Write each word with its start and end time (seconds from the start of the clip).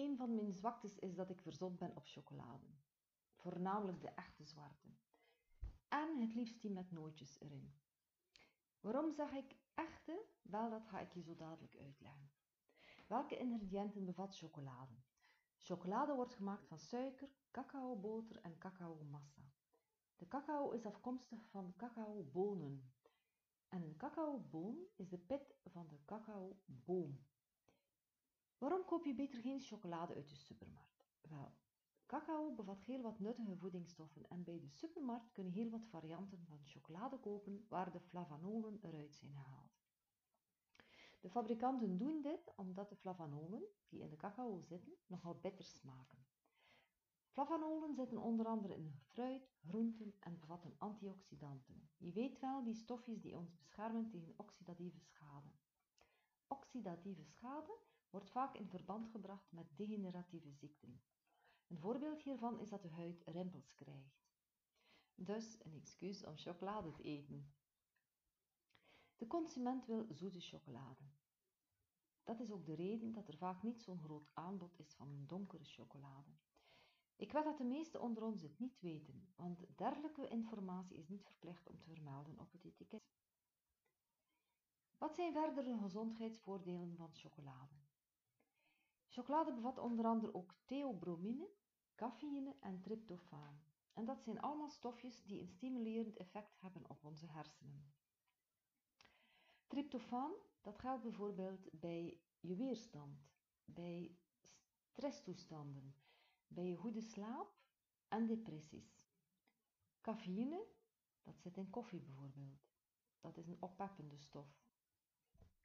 Een 0.00 0.16
van 0.16 0.34
mijn 0.34 0.52
zwaktes 0.52 0.98
is 0.98 1.14
dat 1.14 1.30
ik 1.30 1.40
verzot 1.40 1.78
ben 1.78 1.96
op 1.96 2.06
chocolade. 2.06 2.66
Voornamelijk 3.34 4.00
de 4.00 4.08
echte 4.08 4.44
zwarte. 4.44 4.88
En 5.88 6.20
het 6.20 6.34
liefst 6.34 6.60
die 6.60 6.70
met 6.70 6.90
nootjes 6.90 7.40
erin. 7.40 7.74
Waarom 8.80 9.12
zeg 9.12 9.32
ik 9.32 9.56
echte? 9.74 10.24
Wel, 10.42 10.70
dat 10.70 10.86
ga 10.86 11.00
ik 11.00 11.12
je 11.12 11.22
zo 11.22 11.34
dadelijk 11.34 11.76
uitleggen. 11.76 12.30
Welke 13.08 13.36
ingrediënten 13.36 14.04
bevat 14.04 14.36
chocolade? 14.36 14.94
Chocolade 15.56 16.14
wordt 16.14 16.34
gemaakt 16.34 16.66
van 16.66 16.78
suiker, 16.78 17.28
cacaoboter 17.50 18.40
en 18.40 18.58
cacaomassa. 18.58 19.42
De 20.16 20.28
cacao 20.28 20.70
is 20.70 20.86
afkomstig 20.86 21.46
van 21.50 21.74
cacaobonen. 21.76 22.92
En 23.68 23.82
een 23.82 23.96
cacaoboon 23.96 24.78
is 24.96 25.08
de 25.08 25.18
pit 25.18 25.54
van 25.64 25.88
de 25.88 26.04
cacaoboom. 26.04 27.26
Waarom 28.60 28.84
koop 28.84 29.04
je 29.04 29.14
beter 29.14 29.40
geen 29.40 29.60
chocolade 29.60 30.14
uit 30.14 30.28
de 30.28 30.36
supermarkt? 30.36 31.06
Wel, 31.20 31.52
cacao 32.06 32.52
bevat 32.54 32.82
heel 32.82 33.02
wat 33.02 33.18
nuttige 33.18 33.56
voedingsstoffen 33.56 34.28
en 34.28 34.44
bij 34.44 34.60
de 34.60 34.68
supermarkt 34.68 35.32
kun 35.32 35.44
je 35.44 35.50
heel 35.50 35.70
wat 35.70 35.86
varianten 35.86 36.44
van 36.46 36.60
chocolade 36.64 37.18
kopen 37.18 37.66
waar 37.68 37.92
de 37.92 38.00
flavanolen 38.00 38.78
eruit 38.82 39.14
zijn 39.14 39.32
gehaald. 39.32 39.80
De 41.20 41.30
fabrikanten 41.30 41.98
doen 41.98 42.22
dit 42.22 42.52
omdat 42.56 42.88
de 42.88 42.96
flavanolen, 42.96 43.62
die 43.88 44.00
in 44.00 44.10
de 44.10 44.16
cacao 44.16 44.60
zitten, 44.60 44.92
nogal 45.06 45.34
bitter 45.34 45.64
smaken. 45.64 46.26
Flavanolen 47.28 47.94
zitten 47.94 48.18
onder 48.18 48.46
andere 48.46 48.76
in 48.76 48.94
fruit, 48.94 49.50
groenten 49.60 50.14
en 50.18 50.38
bevatten 50.40 50.74
antioxidanten. 50.78 51.90
Je 51.96 52.12
weet 52.12 52.38
wel, 52.38 52.64
die 52.64 52.74
stofjes 52.74 53.20
die 53.20 53.36
ons 53.36 53.54
beschermen 53.54 54.08
tegen 54.08 54.34
oxidatieve 54.36 55.00
schade. 55.00 55.50
Oxidatieve 56.46 57.24
schade 57.24 57.78
wordt 58.10 58.30
vaak 58.30 58.54
in 58.54 58.68
verband 58.68 59.08
gebracht 59.08 59.52
met 59.52 59.76
degeneratieve 59.76 60.52
ziekten. 60.52 61.02
Een 61.66 61.78
voorbeeld 61.78 62.22
hiervan 62.22 62.60
is 62.60 62.68
dat 62.68 62.82
de 62.82 62.90
huid 62.90 63.22
rimpels 63.26 63.74
krijgt. 63.74 64.28
Dus 65.14 65.56
een 65.64 65.74
excuus 65.74 66.24
om 66.24 66.36
chocolade 66.36 66.92
te 66.92 67.02
eten. 67.02 67.52
De 69.16 69.26
consument 69.26 69.86
wil 69.86 70.06
zoete 70.10 70.40
chocolade. 70.40 71.04
Dat 72.22 72.40
is 72.40 72.50
ook 72.50 72.66
de 72.66 72.74
reden 72.74 73.12
dat 73.12 73.28
er 73.28 73.36
vaak 73.36 73.62
niet 73.62 73.82
zo'n 73.82 74.00
groot 74.00 74.30
aanbod 74.34 74.78
is 74.78 74.94
van 74.94 75.24
donkere 75.26 75.64
chocolade. 75.64 76.30
Ik 77.16 77.32
weet 77.32 77.44
dat 77.44 77.58
de 77.58 77.64
meesten 77.64 78.00
onder 78.00 78.22
ons 78.22 78.42
het 78.42 78.58
niet 78.58 78.80
weten, 78.80 79.28
want 79.36 79.66
dergelijke 79.76 80.28
informatie 80.28 80.96
is 80.96 81.08
niet 81.08 81.24
verplicht 81.24 81.66
om 81.66 81.78
te 81.78 81.88
vermelden 81.88 82.38
op 82.38 82.52
het 82.52 82.64
etiket. 82.64 83.02
Wat 84.98 85.14
zijn 85.14 85.32
verdere 85.32 85.78
gezondheidsvoordelen 85.78 86.96
van 86.96 87.14
chocolade? 87.14 87.74
Chocolade 89.12 89.52
bevat 89.52 89.78
onder 89.78 90.04
andere 90.04 90.34
ook 90.34 90.54
theobromine, 90.64 91.48
cafeïne 91.94 92.56
en 92.60 92.80
tryptofaan. 92.80 93.62
En 93.92 94.04
dat 94.04 94.22
zijn 94.22 94.40
allemaal 94.40 94.68
stofjes 94.68 95.22
die 95.22 95.40
een 95.40 95.48
stimulerend 95.48 96.16
effect 96.16 96.60
hebben 96.60 96.88
op 96.88 97.04
onze 97.04 97.26
hersenen. 97.26 97.92
Tryptofaan, 99.66 100.32
dat 100.60 100.78
geldt 100.78 101.02
bijvoorbeeld 101.02 101.68
bij 101.72 102.20
je 102.40 102.56
weerstand, 102.56 103.30
bij 103.64 104.18
stresstoestanden, 104.82 105.94
bij 106.46 106.66
je 106.66 106.76
goede 106.76 107.00
slaap 107.00 107.54
en 108.08 108.26
depressies. 108.26 109.08
Cafeïne, 110.00 110.66
dat 111.22 111.40
zit 111.40 111.56
in 111.56 111.70
koffie 111.70 112.00
bijvoorbeeld. 112.00 112.70
Dat 113.20 113.36
is 113.36 113.46
een 113.46 113.62
oppeppende 113.62 114.16
stof. 114.16 114.69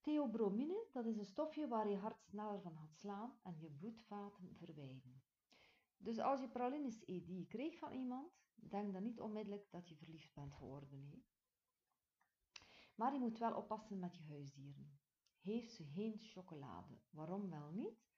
Theobromine, 0.00 0.86
dat 0.92 1.06
is 1.06 1.16
een 1.16 1.24
stofje 1.24 1.68
waar 1.68 1.88
je 1.88 1.96
hart 1.96 2.22
sneller 2.22 2.60
van 2.60 2.76
gaat 2.76 2.96
slaan 2.96 3.38
en 3.42 3.60
je 3.60 3.70
bloedvaten 3.70 4.56
verwijden. 4.56 5.22
Dus 5.96 6.18
als 6.18 6.40
je 6.40 6.48
pralines 6.48 7.02
eet 7.06 7.26
die 7.26 7.38
je 7.38 7.46
kreeg 7.46 7.78
van 7.78 7.92
iemand, 7.92 8.32
denk 8.54 8.92
dan 8.92 9.02
niet 9.02 9.20
onmiddellijk 9.20 9.70
dat 9.70 9.88
je 9.88 9.96
verliefd 9.96 10.34
bent 10.34 10.54
geworden. 10.54 11.24
Maar 12.94 13.12
je 13.12 13.18
moet 13.18 13.38
wel 13.38 13.54
oppassen 13.54 13.98
met 13.98 14.16
je 14.16 14.24
huisdieren. 14.28 14.98
Geef 15.34 15.70
ze 15.70 15.84
geen 15.84 16.18
chocolade. 16.18 16.98
Waarom 17.10 17.50
wel 17.50 17.70
niet? 17.70 18.08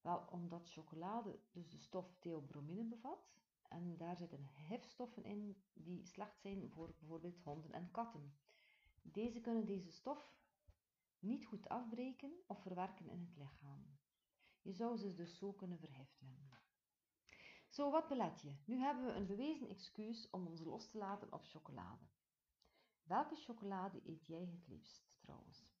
Wel, 0.00 0.26
omdat 0.30 0.70
chocolade 0.70 1.40
dus 1.52 1.70
de 1.70 1.78
stof 1.78 2.16
theobromine 2.18 2.84
bevat. 2.84 3.32
En 3.68 3.96
daar 3.96 4.16
zitten 4.16 4.48
hefstoffen 4.52 5.24
in 5.24 5.62
die 5.72 6.06
slecht 6.06 6.40
zijn 6.40 6.70
voor 6.70 6.94
bijvoorbeeld 6.98 7.38
honden 7.38 7.72
en 7.72 7.90
katten. 7.90 8.34
Deze 9.02 9.40
kunnen 9.40 9.66
deze 9.66 9.92
stof 9.92 10.32
niet 11.24 11.46
goed 11.46 11.68
afbreken 11.68 12.32
of 12.46 12.62
verwerken 12.62 13.08
in 13.08 13.20
het 13.20 13.36
lichaam. 13.36 13.98
Je 14.62 14.72
zou 14.72 14.96
ze 14.96 15.14
dus 15.14 15.38
zo 15.38 15.52
kunnen 15.52 15.78
vergiftigen. 15.78 16.44
Zo, 17.68 17.90
wat 17.90 18.08
belet 18.08 18.40
je? 18.40 18.54
Nu 18.64 18.78
hebben 18.78 19.04
we 19.04 19.12
een 19.12 19.26
bewezen 19.26 19.68
excuus 19.68 20.30
om 20.30 20.46
ons 20.46 20.60
los 20.60 20.90
te 20.90 20.98
laten 20.98 21.32
op 21.32 21.44
chocolade. 21.44 22.04
Welke 23.02 23.36
chocolade 23.36 24.00
eet 24.04 24.26
jij 24.26 24.44
het 24.44 24.66
liefst 24.68 25.16
trouwens? 25.20 25.73